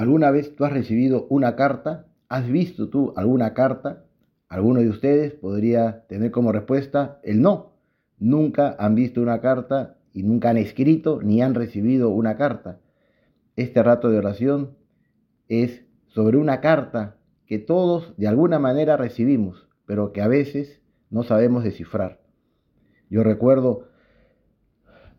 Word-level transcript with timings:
¿Alguna 0.00 0.30
vez 0.30 0.56
tú 0.56 0.64
has 0.64 0.72
recibido 0.72 1.26
una 1.28 1.56
carta? 1.56 2.06
¿Has 2.30 2.48
visto 2.48 2.88
tú 2.88 3.12
alguna 3.16 3.52
carta? 3.52 4.06
Alguno 4.48 4.80
de 4.80 4.88
ustedes 4.88 5.34
podría 5.34 6.06
tener 6.06 6.30
como 6.30 6.52
respuesta 6.52 7.20
el 7.22 7.42
no. 7.42 7.74
Nunca 8.18 8.74
han 8.78 8.94
visto 8.94 9.20
una 9.20 9.42
carta 9.42 9.98
y 10.14 10.22
nunca 10.22 10.48
han 10.48 10.56
escrito 10.56 11.20
ni 11.22 11.42
han 11.42 11.54
recibido 11.54 12.08
una 12.08 12.38
carta. 12.38 12.80
Este 13.56 13.82
rato 13.82 14.08
de 14.08 14.16
oración 14.16 14.70
es 15.48 15.84
sobre 16.06 16.38
una 16.38 16.62
carta 16.62 17.18
que 17.44 17.58
todos 17.58 18.16
de 18.16 18.26
alguna 18.26 18.58
manera 18.58 18.96
recibimos, 18.96 19.68
pero 19.84 20.14
que 20.14 20.22
a 20.22 20.28
veces 20.28 20.80
no 21.10 21.24
sabemos 21.24 21.62
descifrar. 21.62 22.22
Yo 23.10 23.22
recuerdo 23.22 23.89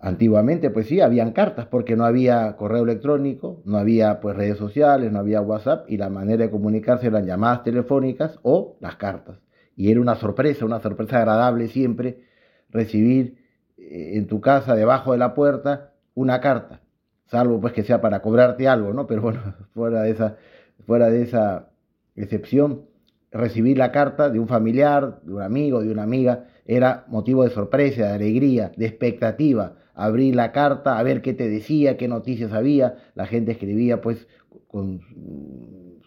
antiguamente, 0.02 0.72
pues 0.72 0.88
sí, 0.88 1.00
habían 1.00 1.32
cartas 1.32 1.68
porque 1.68 1.96
no 1.96 2.06
había 2.06 2.56
correo 2.58 2.84
electrónico, 2.84 3.62
no 3.66 3.78
había 3.78 4.20
pues 4.20 4.36
redes 4.36 4.58
sociales, 4.58 5.12
no 5.12 5.20
había 5.20 5.42
WhatsApp 5.42 5.86
y 5.90 5.98
la 5.98 6.10
manera 6.10 6.44
de 6.46 6.52
comunicarse 6.52 7.08
eran 7.08 7.26
llamadas 7.26 7.64
telefónicas 7.64 8.40
o 8.42 8.78
las 8.82 8.96
cartas. 8.96 9.38
Y 9.76 9.92
era 9.92 10.02
una 10.02 10.16
sorpresa, 10.16 10.66
una 10.66 10.82
sorpresa 10.82 11.20
agradable 11.20 11.68
siempre 11.68 12.24
recibir 12.70 13.38
eh, 13.78 14.18
en 14.18 14.28
tu 14.28 14.42
casa, 14.42 14.76
debajo 14.76 15.12
de 15.12 15.20
la 15.20 15.34
puerta, 15.36 15.94
una 16.16 16.42
carta, 16.42 16.82
salvo 17.28 17.62
pues 17.62 17.74
que 17.74 17.84
sea 17.84 18.02
para 18.02 18.22
cobrarte 18.22 18.68
algo, 18.68 18.94
¿no? 18.94 19.06
Pero 19.08 19.22
bueno, 19.22 19.42
fuera 19.74 20.02
de 20.02 20.12
esa, 20.12 20.38
fuera 20.86 21.10
de 21.10 21.22
esa 21.22 21.70
excepción, 22.16 22.86
recibir 23.32 23.78
la 23.78 23.92
carta 23.92 24.30
de 24.30 24.40
un 24.40 24.48
familiar, 24.48 25.22
de 25.24 25.34
un 25.34 25.42
amigo, 25.42 25.82
de 25.82 25.92
una 25.92 26.04
amiga, 26.04 26.46
era 26.66 27.06
motivo 27.08 27.44
de 27.44 27.50
sorpresa, 27.50 28.08
de 28.08 28.14
alegría, 28.14 28.72
de 28.76 28.86
expectativa. 28.86 29.76
Abrir 29.94 30.36
la 30.36 30.52
carta, 30.52 30.98
a 30.98 31.04
ver 31.04 31.22
qué 31.22 31.34
te 31.34 31.50
decía, 31.50 31.98
qué 31.98 32.08
noticias 32.08 32.52
había. 32.54 32.96
La 33.16 33.26
gente 33.26 33.52
escribía 33.52 34.02
pues 34.02 34.28
con 34.68 35.02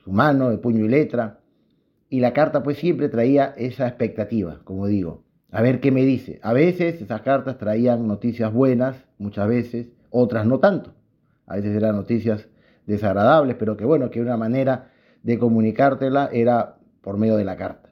su 0.02 0.10
mano, 0.10 0.50
de 0.50 0.58
puño 0.58 0.84
y 0.84 0.88
letra. 0.88 1.40
Y 2.08 2.20
la 2.20 2.32
carta 2.32 2.62
pues 2.62 2.78
siempre 2.78 3.08
traía 3.08 3.54
esa 3.56 3.88
expectativa, 3.88 4.60
como 4.64 4.86
digo, 4.86 5.24
a 5.50 5.62
ver 5.62 5.80
qué 5.80 5.90
me 5.90 6.04
dice. 6.04 6.38
A 6.42 6.52
veces 6.52 7.00
esas 7.00 7.22
cartas 7.22 7.58
traían 7.58 8.06
noticias 8.06 8.52
buenas, 8.52 8.96
muchas 9.18 9.48
veces, 9.48 9.88
otras 10.10 10.46
no 10.46 10.60
tanto. 10.60 10.94
A 11.46 11.56
veces 11.56 11.76
eran 11.76 11.96
noticias 11.96 12.48
desagradables, 12.86 13.56
pero 13.58 13.76
que 13.76 13.84
bueno, 13.84 14.10
que 14.10 14.20
una 14.20 14.36
manera 14.36 14.90
de 15.22 15.38
comunicártela 15.38 16.28
era 16.32 16.76
por 17.04 17.18
medio 17.18 17.36
de 17.36 17.44
la 17.44 17.56
carta. 17.56 17.90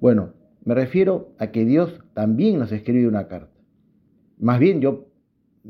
Bueno, 0.00 0.32
me 0.64 0.74
refiero 0.74 1.34
a 1.38 1.48
que 1.48 1.66
Dios 1.66 2.00
también 2.14 2.58
nos 2.58 2.72
escribe 2.72 3.06
una 3.06 3.28
carta. 3.28 3.52
Más 4.38 4.58
bien 4.58 4.80
yo 4.80 5.10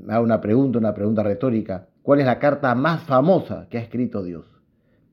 hago 0.08 0.24
una 0.24 0.40
pregunta, 0.40 0.78
una 0.78 0.94
pregunta 0.94 1.24
retórica. 1.24 1.88
¿Cuál 2.02 2.20
es 2.20 2.26
la 2.26 2.38
carta 2.38 2.74
más 2.76 3.02
famosa 3.02 3.66
que 3.68 3.78
ha 3.78 3.82
escrito 3.82 4.22
Dios? 4.22 4.46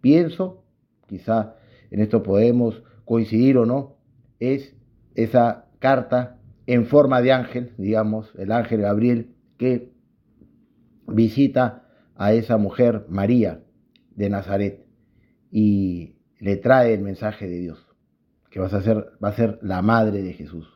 Pienso, 0.02 0.64
quizá 1.08 1.56
en 1.90 2.00
esto 2.00 2.22
podemos 2.22 2.84
coincidir 3.06 3.58
o 3.58 3.66
no, 3.66 3.98
es 4.40 4.76
esa 5.16 5.66
carta 5.80 6.40
en 6.68 6.86
forma 6.86 7.22
de 7.22 7.34
ángel, 7.34 7.74
digamos, 7.78 8.32
el 8.38 8.52
ángel 8.52 8.82
Gabriel, 8.82 9.36
que 9.58 9.92
visita 11.08 11.88
a 12.16 12.34
esa 12.34 12.58
mujer 12.58 13.06
María 13.10 13.64
de 14.16 14.30
Nazaret 14.30 14.86
y 15.50 16.21
le 16.42 16.58
trae 16.58 16.96
el 16.96 17.02
mensaje 17.02 17.48
de 17.48 17.60
Dios, 17.60 17.88
que 18.50 18.60
va 18.60 18.66
a 18.66 18.82
ser, 18.82 19.12
va 19.24 19.30
a 19.30 19.36
ser 19.36 19.60
la 19.62 19.84
madre 19.84 20.24
de 20.24 20.34
Jesús. 20.34 20.68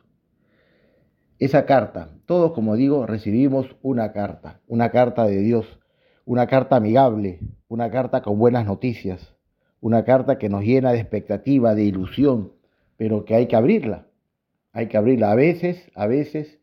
Esa 1.40 1.66
carta, 1.66 2.10
todos 2.24 2.52
como 2.52 2.76
digo, 2.76 3.04
recibimos 3.04 3.66
una 3.82 4.12
carta, 4.12 4.60
una 4.68 4.90
carta 4.90 5.26
de 5.26 5.40
Dios, 5.40 5.66
una 6.24 6.46
carta 6.46 6.76
amigable, 6.76 7.40
una 7.66 7.90
carta 7.90 8.22
con 8.22 8.38
buenas 8.38 8.64
noticias, 8.64 9.34
una 9.80 10.04
carta 10.04 10.38
que 10.38 10.48
nos 10.48 10.62
llena 10.62 10.92
de 10.92 11.00
expectativa, 11.00 11.74
de 11.74 11.82
ilusión, 11.82 12.52
pero 12.96 13.24
que 13.24 13.34
hay 13.34 13.48
que 13.48 13.56
abrirla. 13.56 14.06
Hay 14.72 14.86
que 14.86 14.96
abrirla. 14.96 15.32
A 15.32 15.34
veces, 15.34 15.90
a 15.96 16.06
veces, 16.06 16.60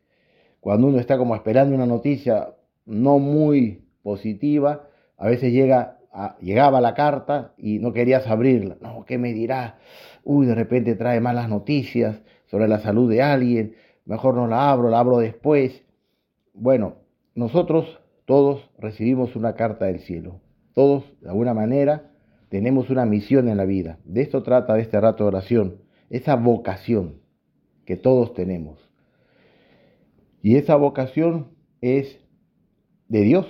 cuando 0.61 0.87
uno 0.87 0.99
está 0.99 1.17
como 1.17 1.35
esperando 1.35 1.75
una 1.75 1.85
noticia 1.85 2.55
no 2.85 3.19
muy 3.19 3.85
positiva, 4.01 4.87
a 5.17 5.27
veces 5.27 5.51
llega 5.51 5.99
llegaba 6.41 6.81
la 6.81 6.93
carta 6.93 7.53
y 7.57 7.79
no 7.79 7.93
querías 7.93 8.27
abrirla. 8.27 8.77
No, 8.81 9.05
¿qué 9.05 9.17
me 9.17 9.33
dirá? 9.33 9.77
Uy, 10.23 10.45
de 10.45 10.55
repente 10.55 10.95
trae 10.95 11.19
malas 11.19 11.49
noticias 11.49 12.21
sobre 12.45 12.67
la 12.67 12.79
salud 12.79 13.09
de 13.09 13.21
alguien. 13.21 13.75
Mejor 14.05 14.35
no 14.35 14.47
la 14.47 14.71
abro, 14.71 14.89
la 14.89 14.99
abro 14.99 15.17
después. 15.17 15.83
Bueno, 16.53 16.95
nosotros 17.35 17.99
todos 18.25 18.69
recibimos 18.77 19.35
una 19.35 19.55
carta 19.55 19.85
del 19.85 19.99
cielo. 19.99 20.39
Todos, 20.73 21.03
de 21.21 21.29
alguna 21.29 21.53
manera, 21.53 22.11
tenemos 22.49 22.89
una 22.89 23.05
misión 23.05 23.49
en 23.49 23.57
la 23.57 23.65
vida. 23.65 23.97
De 24.05 24.21
esto 24.21 24.43
trata 24.43 24.77
este 24.79 24.99
rato 24.99 25.23
de 25.23 25.29
oración. 25.29 25.77
Esa 26.09 26.35
vocación 26.35 27.21
que 27.85 27.97
todos 27.97 28.33
tenemos. 28.33 28.79
Y 30.41 30.57
esa 30.57 30.75
vocación 30.75 31.49
es 31.81 32.19
de 33.07 33.21
Dios, 33.21 33.47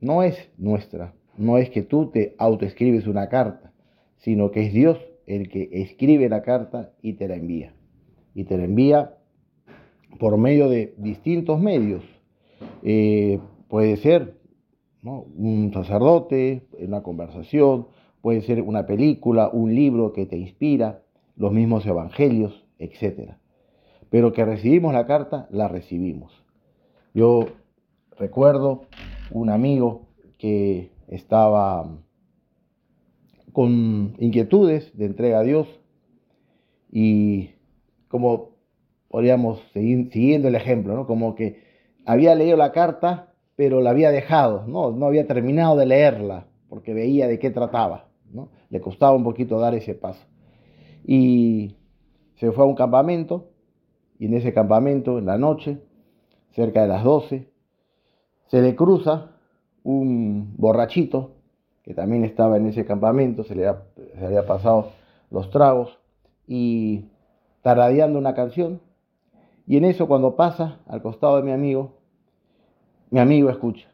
no 0.00 0.22
es 0.22 0.50
nuestra 0.56 1.14
no 1.38 1.56
es 1.58 1.70
que 1.70 1.82
tú 1.82 2.10
te 2.10 2.34
autoescribes 2.38 3.06
una 3.06 3.28
carta, 3.28 3.72
sino 4.16 4.50
que 4.50 4.66
es 4.66 4.72
Dios 4.72 4.98
el 5.26 5.48
que 5.48 5.68
escribe 5.72 6.28
la 6.28 6.42
carta 6.42 6.92
y 7.02 7.14
te 7.14 7.28
la 7.28 7.36
envía. 7.36 7.72
Y 8.34 8.44
te 8.44 8.56
la 8.56 8.64
envía 8.64 9.14
por 10.18 10.36
medio 10.36 10.68
de 10.68 10.94
distintos 10.96 11.60
medios. 11.60 12.02
Eh, 12.82 13.38
puede 13.68 13.96
ser 13.96 14.34
un 15.02 15.70
sacerdote, 15.72 16.66
una 16.78 17.02
conversación, 17.02 17.86
puede 18.20 18.40
ser 18.42 18.62
una 18.62 18.86
película, 18.86 19.48
un 19.48 19.74
libro 19.74 20.12
que 20.12 20.26
te 20.26 20.36
inspira, 20.36 21.02
los 21.36 21.52
mismos 21.52 21.86
evangelios, 21.86 22.66
etc. 22.78 23.34
Pero 24.10 24.32
que 24.32 24.44
recibimos 24.44 24.92
la 24.92 25.06
carta, 25.06 25.46
la 25.50 25.68
recibimos. 25.68 26.32
Yo 27.14 27.46
recuerdo 28.18 28.82
un 29.30 29.50
amigo 29.50 30.08
que 30.36 30.90
estaba 31.08 31.98
con 33.52 34.14
inquietudes 34.18 34.96
de 34.96 35.06
entrega 35.06 35.40
a 35.40 35.42
Dios 35.42 35.66
y 36.90 37.50
como 38.08 38.50
podríamos 39.08 39.60
seguir 39.72 40.10
siguiendo 40.12 40.48
el 40.48 40.54
ejemplo, 40.54 40.94
¿no? 40.94 41.06
Como 41.06 41.34
que 41.34 41.62
había 42.04 42.34
leído 42.34 42.56
la 42.56 42.72
carta, 42.72 43.32
pero 43.56 43.80
la 43.80 43.90
había 43.90 44.10
dejado, 44.10 44.64
¿no? 44.66 44.92
No 44.92 45.06
había 45.06 45.26
terminado 45.26 45.76
de 45.76 45.86
leerla 45.86 46.46
porque 46.68 46.94
veía 46.94 47.26
de 47.26 47.38
qué 47.38 47.50
trataba, 47.50 48.08
¿no? 48.32 48.50
Le 48.70 48.80
costaba 48.80 49.16
un 49.16 49.24
poquito 49.24 49.58
dar 49.58 49.74
ese 49.74 49.94
paso. 49.94 50.24
Y 51.04 51.76
se 52.36 52.52
fue 52.52 52.64
a 52.64 52.66
un 52.66 52.74
campamento 52.74 53.50
y 54.18 54.26
en 54.26 54.34
ese 54.34 54.52
campamento, 54.52 55.18
en 55.18 55.26
la 55.26 55.38
noche, 55.38 55.78
cerca 56.50 56.82
de 56.82 56.88
las 56.88 57.04
12, 57.04 57.48
se 58.48 58.62
le 58.62 58.74
cruza 58.74 59.32
un 59.82 60.47
borrachito 60.58 61.36
que 61.82 61.94
también 61.94 62.24
estaba 62.24 62.58
en 62.58 62.66
ese 62.66 62.84
campamento, 62.84 63.44
se 63.44 63.54
le, 63.54 63.66
había 63.66 64.44
pasado 64.44 64.90
los 65.30 65.48
tragos 65.48 65.98
y 66.46 67.06
taradeando 67.62 68.18
una 68.18 68.34
canción. 68.34 68.82
Y 69.66 69.78
en 69.78 69.86
eso 69.86 70.06
cuando 70.06 70.36
pasa 70.36 70.80
al 70.86 71.00
costado 71.00 71.38
de 71.38 71.44
mi 71.44 71.52
amigo, 71.52 71.94
mi 73.08 73.20
amigo 73.20 73.48
escucha. 73.48 73.88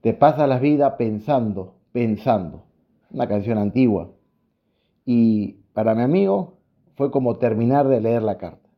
Te 0.00 0.14
pasa 0.14 0.46
la 0.46 0.58
vida 0.58 0.96
pensando, 0.96 1.74
pensando. 1.92 2.64
Una 3.10 3.28
canción 3.28 3.58
antigua. 3.58 4.12
Y 5.04 5.58
para 5.74 5.94
mi 5.94 6.02
amigo 6.02 6.54
fue 6.94 7.10
como 7.10 7.36
terminar 7.36 7.86
de 7.88 8.00
leer 8.00 8.22
la 8.22 8.38
carta. 8.38 8.70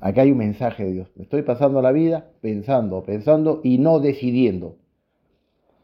Acá 0.00 0.22
hay 0.22 0.32
un 0.32 0.38
mensaje 0.38 0.84
de 0.84 0.92
Dios. 0.92 1.12
Me 1.14 1.22
estoy 1.22 1.42
pasando 1.42 1.80
la 1.80 1.92
vida 1.92 2.32
pensando, 2.40 3.04
pensando 3.04 3.60
y 3.62 3.78
no 3.78 4.00
decidiendo. 4.00 4.81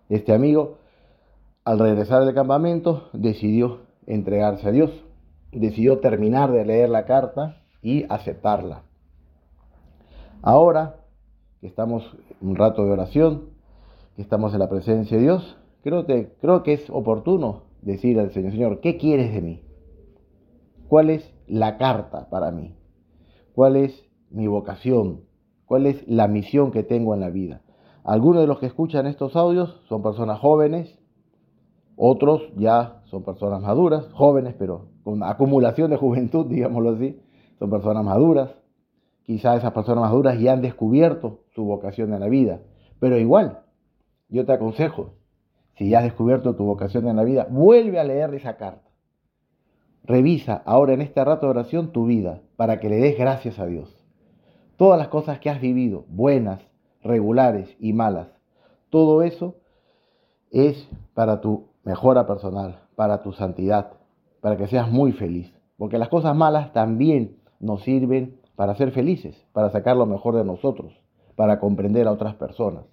Este 0.08 0.32
amigo, 0.32 0.78
al 1.64 1.78
regresar 1.78 2.24
del 2.24 2.34
campamento, 2.34 3.08
decidió 3.12 3.80
entregarse 4.06 4.68
a 4.68 4.72
Dios. 4.72 4.90
Decidió 5.52 5.98
terminar 5.98 6.52
de 6.52 6.64
leer 6.64 6.88
la 6.88 7.04
carta 7.04 7.62
y 7.82 8.04
aceptarla. 8.08 8.82
Ahora 10.42 10.96
que 11.60 11.66
estamos 11.66 12.16
un 12.40 12.56
rato 12.56 12.84
de 12.84 12.92
oración, 12.92 13.50
que 14.16 14.22
estamos 14.22 14.52
en 14.52 14.60
la 14.60 14.68
presencia 14.68 15.16
de 15.16 15.22
Dios, 15.24 15.56
creo 15.82 16.06
que, 16.06 16.32
creo 16.40 16.62
que 16.62 16.74
es 16.74 16.88
oportuno 16.90 17.62
decir 17.82 18.18
al 18.20 18.32
Señor, 18.32 18.52
Señor, 18.52 18.80
¿qué 18.80 18.96
quieres 18.96 19.32
de 19.32 19.40
mí? 19.40 19.62
¿Cuál 20.88 21.10
es 21.10 21.34
la 21.46 21.76
carta 21.76 22.28
para 22.30 22.50
mí? 22.50 22.74
¿Cuál 23.54 23.76
es 23.76 24.08
mi 24.30 24.46
vocación, 24.46 25.22
cuál 25.64 25.86
es 25.86 26.06
la 26.06 26.28
misión 26.28 26.70
que 26.70 26.82
tengo 26.82 27.14
en 27.14 27.20
la 27.20 27.30
vida. 27.30 27.62
Algunos 28.08 28.40
de 28.40 28.46
los 28.46 28.58
que 28.58 28.64
escuchan 28.64 29.06
estos 29.06 29.36
audios 29.36 29.82
son 29.86 30.02
personas 30.02 30.38
jóvenes, 30.38 30.98
otros 31.94 32.40
ya 32.56 33.02
son 33.04 33.22
personas 33.22 33.60
maduras, 33.60 34.10
jóvenes 34.14 34.54
pero 34.58 34.86
con 35.02 35.22
acumulación 35.22 35.90
de 35.90 35.98
juventud, 35.98 36.46
digámoslo 36.48 36.92
así, 36.92 37.20
son 37.58 37.68
personas 37.68 38.02
maduras. 38.06 38.48
Quizá 39.24 39.56
esas 39.56 39.72
personas 39.72 40.04
maduras 40.04 40.40
ya 40.40 40.54
han 40.54 40.62
descubierto 40.62 41.40
su 41.54 41.64
vocación 41.66 42.14
en 42.14 42.20
la 42.20 42.28
vida, 42.28 42.62
pero 42.98 43.18
igual, 43.18 43.58
yo 44.30 44.46
te 44.46 44.52
aconsejo, 44.52 45.16
si 45.76 45.90
ya 45.90 45.98
has 45.98 46.04
descubierto 46.04 46.56
tu 46.56 46.64
vocación 46.64 47.08
en 47.08 47.16
la 47.16 47.24
vida, 47.24 47.46
vuelve 47.50 48.00
a 48.00 48.04
leer 48.04 48.32
esa 48.32 48.56
carta. 48.56 48.88
Revisa 50.02 50.62
ahora 50.64 50.94
en 50.94 51.02
este 51.02 51.22
rato 51.22 51.44
de 51.44 51.50
oración 51.50 51.92
tu 51.92 52.06
vida 52.06 52.40
para 52.56 52.80
que 52.80 52.88
le 52.88 52.96
des 52.96 53.18
gracias 53.18 53.58
a 53.58 53.66
Dios. 53.66 53.94
Todas 54.78 54.98
las 54.98 55.08
cosas 55.08 55.40
que 55.40 55.50
has 55.50 55.60
vivido, 55.60 56.06
buenas, 56.08 56.67
regulares 57.02 57.74
y 57.78 57.92
malas, 57.92 58.28
todo 58.90 59.22
eso 59.22 59.56
es 60.50 60.88
para 61.14 61.40
tu 61.40 61.66
mejora 61.84 62.26
personal, 62.26 62.80
para 62.96 63.22
tu 63.22 63.32
santidad, 63.32 63.92
para 64.40 64.56
que 64.56 64.66
seas 64.66 64.90
muy 64.90 65.12
feliz. 65.12 65.52
Porque 65.76 65.98
las 65.98 66.08
cosas 66.08 66.34
malas 66.34 66.72
también 66.72 67.36
nos 67.60 67.82
sirven 67.82 68.38
para 68.56 68.74
ser 68.74 68.92
felices, 68.92 69.36
para 69.52 69.70
sacar 69.70 69.96
lo 69.96 70.06
mejor 70.06 70.34
de 70.34 70.44
nosotros, 70.44 70.92
para 71.36 71.60
comprender 71.60 72.08
a 72.08 72.12
otras 72.12 72.34
personas. 72.34 72.84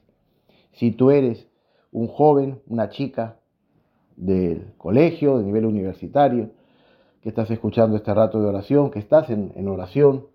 Si 0.74 0.92
tú 0.92 1.10
eres 1.12 1.48
un 1.92 2.08
joven, 2.08 2.62
una 2.68 2.90
chica 2.90 3.38
del 4.16 4.74
colegio, 4.78 5.38
de 5.38 5.46
nivel 5.46 5.66
universitario, 5.66 6.52
que 7.22 7.30
estás 7.30 7.50
escuchando 7.50 7.96
este 7.96 8.14
rato 8.14 8.40
de 8.40 8.48
oración, 8.48 8.92
que 8.92 9.00
estás 9.00 9.30
en, 9.30 9.68
oración 9.68 10.28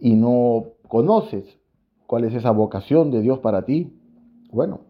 y 0.00 0.14
no 0.14 0.68
conoces 0.88 1.44
cuál 2.14 2.22
es 2.22 2.34
esa 2.34 2.52
vocación 2.52 3.10
de 3.10 3.22
Dios 3.22 3.40
para 3.40 3.64
ti, 3.64 3.92
bueno, 4.52 4.82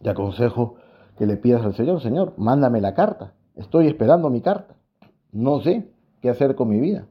te 0.00 0.08
aconsejo 0.08 0.76
que 1.18 1.26
le 1.26 1.36
pidas 1.36 1.62
al 1.62 1.74
Señor, 1.74 2.00
Señor, 2.00 2.32
mándame 2.38 2.80
la 2.80 2.94
carta, 2.94 3.34
estoy 3.54 3.86
esperando 3.86 4.30
mi 4.30 4.40
carta, 4.40 4.76
no 5.30 5.60
sé 5.60 5.90
qué 6.22 6.30
hacer 6.30 6.54
con 6.54 6.70
mi 6.70 6.80
vida, 6.80 7.06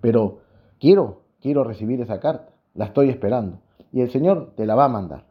pero 0.00 0.38
quiero, 0.80 1.24
quiero 1.42 1.62
recibir 1.62 2.00
esa 2.00 2.20
carta, 2.20 2.54
la 2.72 2.86
estoy 2.86 3.10
esperando. 3.10 3.58
Y 3.92 4.00
el 4.00 4.10
Señor 4.10 4.54
te 4.56 4.64
la 4.64 4.74
va 4.74 4.86
a 4.86 4.88
mandar. 4.88 5.26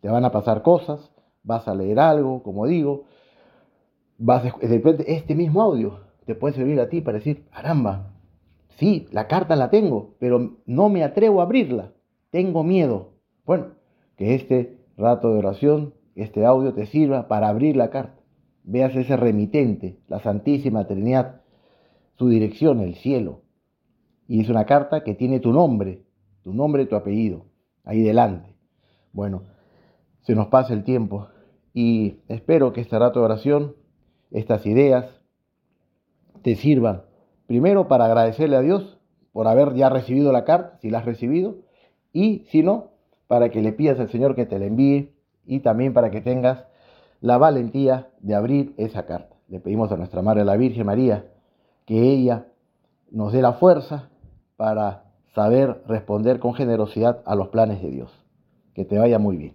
Te 0.00 0.08
van 0.08 0.24
a 0.24 0.30
pasar 0.30 0.62
cosas, 0.62 1.10
vas 1.42 1.66
a 1.66 1.74
leer 1.74 1.98
algo, 1.98 2.44
como 2.44 2.64
digo, 2.68 3.06
vas 4.18 4.44
de 4.44 4.68
repente 4.68 5.12
este 5.12 5.34
mismo 5.34 5.62
audio 5.62 5.98
te 6.26 6.36
puede 6.36 6.54
servir 6.54 6.78
a 6.78 6.88
ti 6.88 7.00
para 7.00 7.18
decir, 7.18 7.48
caramba, 7.48 8.12
sí, 8.78 9.08
la 9.10 9.26
carta 9.26 9.56
la 9.56 9.68
tengo, 9.68 10.14
pero 10.20 10.58
no 10.64 10.88
me 10.88 11.02
atrevo 11.02 11.40
a 11.40 11.42
abrirla, 11.42 11.90
tengo 12.30 12.64
miedo. 12.64 13.12
Bueno, 13.44 13.72
que 14.16 14.34
este 14.34 14.78
rato 14.96 15.32
de 15.32 15.38
oración, 15.38 15.94
este 16.14 16.44
audio 16.44 16.72
te 16.74 16.86
sirva 16.86 17.28
para 17.28 17.48
abrir 17.48 17.76
la 17.76 17.90
carta. 17.90 18.20
Veas 18.64 18.94
ese 18.96 19.16
remitente, 19.16 19.98
la 20.08 20.20
Santísima 20.20 20.86
Trinidad, 20.86 21.42
su 22.16 22.28
dirección, 22.28 22.80
el 22.80 22.94
cielo. 22.96 23.42
Y 24.26 24.40
es 24.40 24.48
una 24.48 24.64
carta 24.64 25.04
que 25.04 25.14
tiene 25.14 25.38
tu 25.38 25.52
nombre, 25.52 26.02
tu 26.42 26.52
nombre 26.52 26.86
tu 26.86 26.96
apellido, 26.96 27.46
ahí 27.84 28.02
delante. 28.02 28.56
Bueno, 29.12 29.44
se 30.22 30.34
nos 30.34 30.48
pasa 30.48 30.72
el 30.72 30.82
tiempo 30.82 31.28
y 31.72 32.20
espero 32.28 32.72
que 32.72 32.80
este 32.80 32.98
rato 32.98 33.20
de 33.20 33.26
oración, 33.26 33.76
estas 34.30 34.66
ideas, 34.66 35.06
te 36.42 36.56
sirvan 36.56 37.02
primero 37.46 37.88
para 37.88 38.06
agradecerle 38.06 38.56
a 38.56 38.60
Dios 38.60 38.98
por 39.32 39.46
haber 39.46 39.74
ya 39.74 39.88
recibido 39.88 40.32
la 40.32 40.44
carta, 40.44 40.78
si 40.80 40.90
la 40.90 40.98
has 40.98 41.04
recibido, 41.04 41.56
y 42.16 42.46
si 42.50 42.62
no, 42.62 42.92
para 43.26 43.50
que 43.50 43.60
le 43.60 43.72
pidas 43.72 44.00
al 44.00 44.08
Señor 44.08 44.34
que 44.34 44.46
te 44.46 44.58
la 44.58 44.64
envíe 44.64 45.12
y 45.44 45.60
también 45.60 45.92
para 45.92 46.10
que 46.10 46.22
tengas 46.22 46.64
la 47.20 47.36
valentía 47.36 48.08
de 48.20 48.34
abrir 48.34 48.72
esa 48.78 49.04
carta. 49.04 49.36
Le 49.48 49.60
pedimos 49.60 49.92
a 49.92 49.98
nuestra 49.98 50.22
Madre 50.22 50.42
la 50.46 50.56
Virgen 50.56 50.86
María 50.86 51.26
que 51.84 52.00
ella 52.00 52.46
nos 53.10 53.34
dé 53.34 53.42
la 53.42 53.52
fuerza 53.52 54.08
para 54.56 55.04
saber 55.34 55.82
responder 55.86 56.38
con 56.38 56.54
generosidad 56.54 57.22
a 57.26 57.34
los 57.34 57.48
planes 57.48 57.82
de 57.82 57.90
Dios. 57.90 58.10
Que 58.72 58.86
te 58.86 58.96
vaya 58.96 59.18
muy 59.18 59.36
bien. 59.36 59.54